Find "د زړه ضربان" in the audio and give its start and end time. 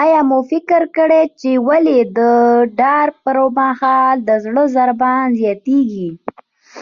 4.28-5.26